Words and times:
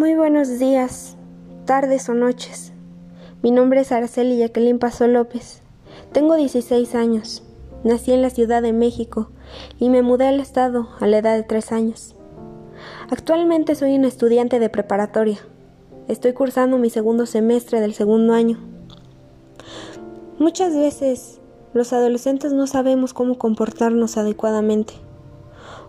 Muy 0.00 0.14
buenos 0.14 0.58
días, 0.58 1.18
tardes 1.66 2.08
o 2.08 2.14
noches. 2.14 2.72
Mi 3.42 3.50
nombre 3.50 3.82
es 3.82 3.92
Araceli 3.92 4.38
Jacqueline 4.38 4.78
Paso 4.78 5.06
López. 5.06 5.60
Tengo 6.12 6.36
16 6.36 6.94
años. 6.94 7.42
Nací 7.84 8.10
en 8.10 8.22
la 8.22 8.30
Ciudad 8.30 8.62
de 8.62 8.72
México 8.72 9.28
y 9.78 9.90
me 9.90 10.00
mudé 10.00 10.26
al 10.26 10.40
estado 10.40 10.88
a 11.00 11.06
la 11.06 11.18
edad 11.18 11.36
de 11.36 11.42
3 11.42 11.72
años. 11.72 12.16
Actualmente 13.10 13.74
soy 13.74 13.94
una 13.94 14.08
estudiante 14.08 14.58
de 14.58 14.70
preparatoria. 14.70 15.40
Estoy 16.08 16.32
cursando 16.32 16.78
mi 16.78 16.88
segundo 16.88 17.26
semestre 17.26 17.82
del 17.82 17.92
segundo 17.92 18.32
año. 18.32 18.58
Muchas 20.38 20.74
veces 20.74 21.42
los 21.74 21.92
adolescentes 21.92 22.54
no 22.54 22.66
sabemos 22.66 23.12
cómo 23.12 23.36
comportarnos 23.36 24.16
adecuadamente. 24.16 24.94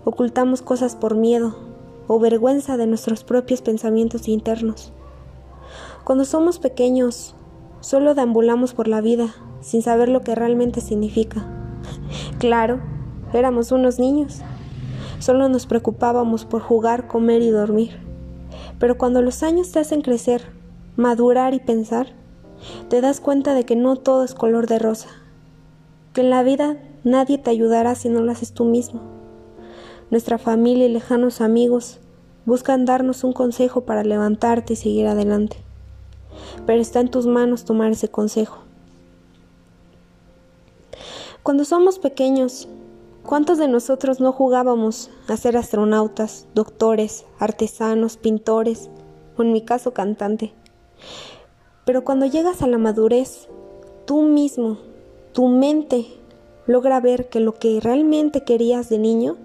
Ocultamos 0.03 0.61
cosas 0.61 0.97
por 0.97 1.15
miedo 1.15 1.70
o 2.07 2.19
vergüenza 2.19 2.77
de 2.77 2.87
nuestros 2.87 3.23
propios 3.23 3.61
pensamientos 3.61 4.27
internos. 4.27 4.91
Cuando 6.03 6.25
somos 6.25 6.59
pequeños, 6.59 7.35
solo 7.79 8.15
deambulamos 8.15 8.73
por 8.73 8.87
la 8.87 9.01
vida 9.01 9.33
sin 9.61 9.81
saber 9.81 10.09
lo 10.09 10.21
que 10.21 10.35
realmente 10.35 10.81
significa. 10.81 11.45
Claro, 12.39 12.79
éramos 13.33 13.71
unos 13.71 13.99
niños. 13.99 14.41
Solo 15.19 15.47
nos 15.49 15.67
preocupábamos 15.67 16.45
por 16.45 16.61
jugar, 16.61 17.07
comer 17.07 17.41
y 17.41 17.49
dormir. 17.51 17.99
Pero 18.79 18.97
cuando 18.97 19.21
los 19.21 19.43
años 19.43 19.71
te 19.71 19.79
hacen 19.79 20.01
crecer, 20.01 20.41
madurar 20.95 21.53
y 21.53 21.59
pensar, 21.59 22.07
te 22.89 23.01
das 23.01 23.19
cuenta 23.19 23.53
de 23.53 23.63
que 23.63 23.75
no 23.75 23.95
todo 23.95 24.23
es 24.23 24.33
color 24.33 24.67
de 24.67 24.79
rosa, 24.79 25.09
que 26.13 26.21
en 26.21 26.29
la 26.29 26.43
vida 26.43 26.77
nadie 27.03 27.37
te 27.37 27.51
ayudará 27.51 27.95
si 27.95 28.09
no 28.09 28.21
lo 28.21 28.31
haces 28.31 28.53
tú 28.53 28.65
mismo. 28.65 29.20
Nuestra 30.11 30.37
familia 30.37 30.87
y 30.87 30.89
lejanos 30.89 31.39
amigos 31.39 31.99
buscan 32.45 32.83
darnos 32.83 33.23
un 33.23 33.31
consejo 33.31 33.85
para 33.85 34.03
levantarte 34.03 34.73
y 34.73 34.75
seguir 34.75 35.07
adelante, 35.07 35.55
pero 36.65 36.81
está 36.81 36.99
en 36.99 37.09
tus 37.09 37.27
manos 37.27 37.63
tomar 37.63 37.93
ese 37.93 38.09
consejo. 38.09 38.57
Cuando 41.43 41.63
somos 41.63 41.97
pequeños, 41.97 42.67
¿cuántos 43.25 43.57
de 43.57 43.69
nosotros 43.69 44.19
no 44.19 44.33
jugábamos 44.33 45.09
a 45.29 45.37
ser 45.37 45.55
astronautas, 45.55 46.45
doctores, 46.53 47.25
artesanos, 47.39 48.17
pintores, 48.17 48.89
o 49.37 49.43
en 49.43 49.53
mi 49.53 49.61
caso 49.61 49.93
cantante? 49.93 50.51
Pero 51.85 52.03
cuando 52.03 52.25
llegas 52.25 52.61
a 52.61 52.67
la 52.67 52.77
madurez, 52.77 53.47
tú 54.05 54.23
mismo, 54.23 54.77
tu 55.31 55.47
mente, 55.47 56.05
logra 56.67 56.99
ver 56.99 57.29
que 57.29 57.39
lo 57.39 57.53
que 57.53 57.79
realmente 57.79 58.43
querías 58.43 58.89
de 58.89 58.97
niño 58.97 59.37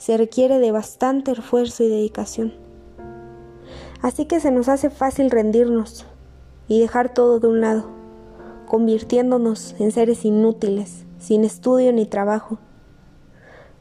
se 0.00 0.16
requiere 0.16 0.58
de 0.60 0.72
bastante 0.72 1.32
esfuerzo 1.32 1.84
y 1.84 1.88
dedicación. 1.88 2.54
Así 4.00 4.24
que 4.24 4.40
se 4.40 4.50
nos 4.50 4.70
hace 4.70 4.88
fácil 4.88 5.30
rendirnos 5.30 6.06
y 6.68 6.80
dejar 6.80 7.12
todo 7.12 7.38
de 7.38 7.48
un 7.48 7.60
lado, 7.60 7.90
convirtiéndonos 8.66 9.74
en 9.78 9.92
seres 9.92 10.24
inútiles, 10.24 11.04
sin 11.18 11.44
estudio 11.44 11.92
ni 11.92 12.06
trabajo. 12.06 12.58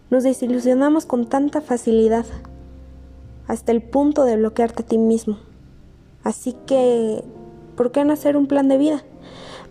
Nos 0.10 0.24
desilusionamos 0.24 1.06
con 1.06 1.26
tanta 1.26 1.62
facilidad, 1.62 2.26
hasta 3.48 3.72
el 3.72 3.82
punto 3.82 4.26
de 4.26 4.36
bloquearte 4.36 4.84
a 4.84 4.86
ti 4.86 4.98
mismo. 4.98 5.38
Así 6.26 6.54
que, 6.68 7.24
¿por 7.78 7.94
qué 7.94 8.04
no 8.04 8.12
hacer 8.12 8.36
un 8.36 8.48
plan 8.48 8.68
de 8.68 8.78
vida? 8.78 9.04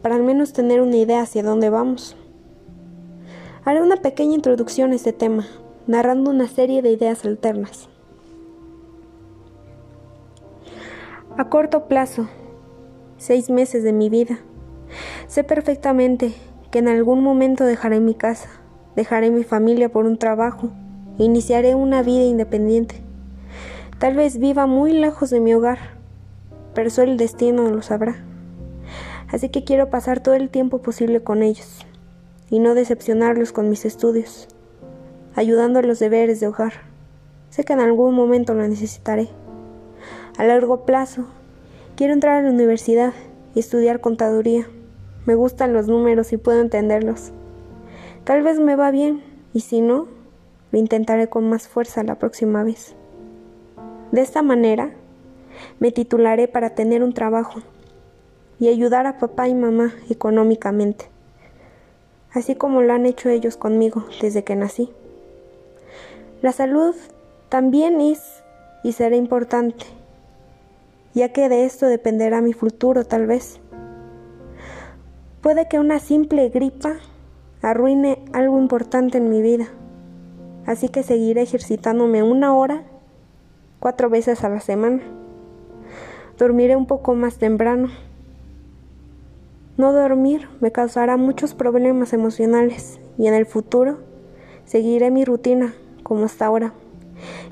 Para 0.00 0.14
al 0.14 0.22
menos 0.22 0.54
tener 0.54 0.80
una 0.80 0.96
idea 0.96 1.20
hacia 1.20 1.42
dónde 1.42 1.68
vamos. 1.68 2.16
Haré 3.66 3.82
una 3.82 3.96
pequeña 3.96 4.34
introducción 4.34 4.92
a 4.92 4.94
este 4.94 5.12
tema, 5.12 5.46
narrando 5.88 6.30
una 6.30 6.46
serie 6.46 6.82
de 6.82 6.92
ideas 6.92 7.24
alternas. 7.24 7.88
A 11.38 11.48
corto 11.48 11.88
plazo, 11.88 12.28
seis 13.16 13.48
meses 13.48 13.82
de 13.82 13.94
mi 13.94 14.10
vida, 14.10 14.38
sé 15.28 15.44
perfectamente 15.44 16.34
que 16.70 16.80
en 16.80 16.88
algún 16.88 17.22
momento 17.22 17.64
dejaré 17.64 18.00
mi 18.00 18.14
casa, 18.14 18.50
dejaré 18.96 19.30
mi 19.30 19.44
familia 19.44 19.88
por 19.88 20.04
un 20.04 20.18
trabajo, 20.18 20.70
iniciaré 21.16 21.74
una 21.74 22.02
vida 22.02 22.24
independiente. 22.24 22.96
Tal 23.98 24.14
vez 24.14 24.38
viva 24.38 24.66
muy 24.66 24.92
lejos 24.92 25.30
de 25.30 25.40
mi 25.40 25.54
hogar, 25.54 25.78
pero 26.74 26.90
solo 26.90 27.12
el 27.12 27.16
destino 27.16 27.70
lo 27.70 27.80
sabrá. 27.80 28.16
Así 29.28 29.48
que 29.48 29.64
quiero 29.64 29.88
pasar 29.88 30.20
todo 30.20 30.34
el 30.34 30.50
tiempo 30.50 30.82
posible 30.82 31.22
con 31.22 31.42
ellos 31.42 31.86
y 32.50 32.58
no 32.58 32.74
decepcionarlos 32.74 33.52
con 33.52 33.70
mis 33.70 33.86
estudios, 33.86 34.48
ayudando 35.38 35.78
a 35.78 35.82
los 35.82 36.00
deberes 36.00 36.40
de 36.40 36.48
hogar. 36.48 36.72
Sé 37.48 37.62
que 37.62 37.72
en 37.72 37.78
algún 37.78 38.12
momento 38.12 38.54
lo 38.54 38.66
necesitaré. 38.66 39.28
A 40.36 40.42
largo 40.42 40.84
plazo, 40.84 41.26
quiero 41.94 42.12
entrar 42.12 42.38
a 42.38 42.42
la 42.42 42.50
universidad 42.50 43.12
y 43.54 43.60
estudiar 43.60 44.00
contaduría. 44.00 44.66
Me 45.26 45.36
gustan 45.36 45.72
los 45.72 45.86
números 45.86 46.32
y 46.32 46.38
puedo 46.38 46.60
entenderlos. 46.60 47.30
Tal 48.24 48.42
vez 48.42 48.58
me 48.58 48.74
va 48.74 48.90
bien 48.90 49.22
y 49.52 49.60
si 49.60 49.80
no, 49.80 50.08
lo 50.72 50.78
intentaré 50.78 51.28
con 51.28 51.48
más 51.48 51.68
fuerza 51.68 52.02
la 52.02 52.16
próxima 52.16 52.64
vez. 52.64 52.96
De 54.10 54.22
esta 54.22 54.42
manera, 54.42 54.90
me 55.78 55.92
titularé 55.92 56.48
para 56.48 56.70
tener 56.70 57.04
un 57.04 57.14
trabajo 57.14 57.60
y 58.58 58.66
ayudar 58.66 59.06
a 59.06 59.18
papá 59.18 59.46
y 59.46 59.54
mamá 59.54 59.94
económicamente, 60.10 61.04
así 62.32 62.56
como 62.56 62.82
lo 62.82 62.92
han 62.92 63.06
hecho 63.06 63.28
ellos 63.28 63.56
conmigo 63.56 64.04
desde 64.20 64.42
que 64.42 64.56
nací. 64.56 64.90
La 66.40 66.52
salud 66.52 66.94
también 67.48 68.00
es 68.00 68.44
y 68.84 68.92
será 68.92 69.16
importante, 69.16 69.86
ya 71.12 71.32
que 71.32 71.48
de 71.48 71.64
esto 71.64 71.86
dependerá 71.86 72.40
mi 72.40 72.52
futuro 72.52 73.04
tal 73.04 73.26
vez. 73.26 73.58
Puede 75.40 75.66
que 75.66 75.80
una 75.80 75.98
simple 75.98 76.48
gripa 76.48 76.94
arruine 77.60 78.22
algo 78.32 78.56
importante 78.60 79.18
en 79.18 79.28
mi 79.30 79.42
vida, 79.42 79.66
así 80.64 80.88
que 80.88 81.02
seguiré 81.02 81.42
ejercitándome 81.42 82.22
una 82.22 82.54
hora, 82.54 82.84
cuatro 83.80 84.08
veces 84.08 84.44
a 84.44 84.48
la 84.48 84.60
semana. 84.60 85.02
Dormiré 86.38 86.76
un 86.76 86.86
poco 86.86 87.16
más 87.16 87.38
temprano. 87.38 87.88
No 89.76 89.92
dormir 89.92 90.48
me 90.60 90.70
causará 90.70 91.16
muchos 91.16 91.54
problemas 91.54 92.12
emocionales 92.12 93.00
y 93.18 93.26
en 93.26 93.34
el 93.34 93.44
futuro 93.44 93.98
seguiré 94.66 95.10
mi 95.10 95.24
rutina 95.24 95.74
como 96.08 96.24
hasta 96.24 96.46
ahora. 96.46 96.72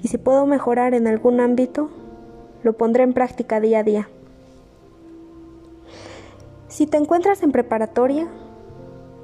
Y 0.03 0.09
si 0.09 0.19
puedo 0.19 0.47
mejorar 0.47 0.95
en 0.95 1.07
algún 1.07 1.41
ámbito, 1.41 1.91
lo 2.63 2.73
pondré 2.73 3.05
en 3.05 3.13
práctica 3.13 3.61
día 3.61 3.81
a 3.81 3.83
día. 3.83 4.09
Si 6.69 6.87
te 6.87 6.97
encuentras 6.97 7.43
en 7.43 7.53
preparatoria, 7.53 8.27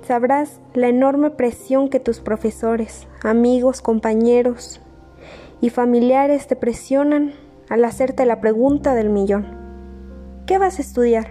sabrás 0.07 0.61
la 0.75 0.89
enorme 0.89 1.31
presión 1.31 1.89
que 1.89 2.01
tus 2.01 2.21
profesores, 2.21 3.07
amigos, 3.23 3.83
compañeros 3.83 4.81
y 5.61 5.71
familiares 5.71 6.47
te 6.47 6.57
presionan 6.57 7.33
al 7.69 7.85
hacerte 7.85 8.27
la 8.27 8.41
pregunta 8.41 8.95
del 8.95 9.11
millón. 9.11 9.47
¿Qué 10.47 10.59
vas 10.59 10.79
a 10.79 10.83
estudiar? 10.83 11.29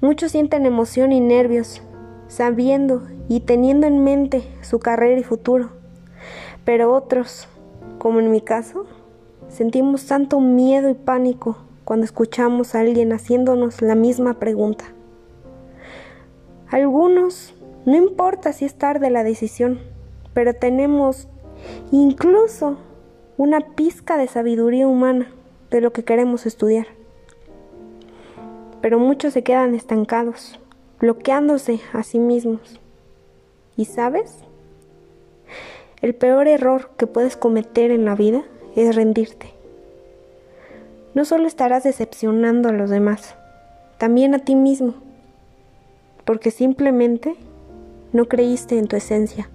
Muchos 0.00 0.32
sienten 0.32 0.66
emoción 0.66 1.12
y 1.12 1.20
nervios, 1.20 1.82
sabiendo 2.28 3.02
y 3.28 3.40
teniendo 3.40 3.86
en 3.86 4.02
mente 4.02 4.42
su 4.62 4.80
carrera 4.80 5.20
y 5.20 5.22
futuro, 5.22 5.81
pero 6.64 6.92
otros, 6.94 7.48
como 7.98 8.20
en 8.20 8.30
mi 8.30 8.40
caso, 8.40 8.86
sentimos 9.48 10.06
tanto 10.06 10.40
miedo 10.40 10.88
y 10.88 10.94
pánico 10.94 11.56
cuando 11.84 12.04
escuchamos 12.04 12.74
a 12.74 12.80
alguien 12.80 13.12
haciéndonos 13.12 13.82
la 13.82 13.94
misma 13.94 14.34
pregunta. 14.34 14.84
Algunos, 16.70 17.54
no 17.84 17.96
importa 17.96 18.52
si 18.52 18.64
es 18.64 18.74
tarde 18.74 19.10
la 19.10 19.24
decisión, 19.24 19.80
pero 20.32 20.54
tenemos 20.54 21.28
incluso 21.90 22.78
una 23.36 23.60
pizca 23.60 24.16
de 24.16 24.28
sabiduría 24.28 24.86
humana 24.86 25.30
de 25.70 25.80
lo 25.80 25.92
que 25.92 26.04
queremos 26.04 26.46
estudiar. 26.46 26.86
Pero 28.80 28.98
muchos 28.98 29.32
se 29.32 29.42
quedan 29.42 29.74
estancados, 29.74 30.58
bloqueándose 31.00 31.80
a 31.92 32.02
sí 32.02 32.18
mismos. 32.18 32.80
¿Y 33.76 33.86
sabes? 33.86 34.44
El 36.02 36.14
peor 36.14 36.46
error 36.48 36.90
que 36.98 37.06
puedes 37.06 37.36
cometer 37.36 37.90
en 37.90 38.04
la 38.04 38.14
vida 38.14 38.42
es 38.76 38.94
rendirte 38.94 39.62
no 41.14 41.24
solo 41.24 41.46
estarás 41.46 41.84
decepcionando 41.84 42.68
a 42.68 42.72
los 42.72 42.90
demás, 42.90 43.34
también 43.98 44.34
a 44.34 44.38
ti 44.38 44.54
mismo, 44.54 44.94
porque 46.24 46.50
simplemente 46.50 47.36
no 48.12 48.26
creíste 48.26 48.78
en 48.78 48.88
tu 48.88 48.96
esencia. 48.96 49.50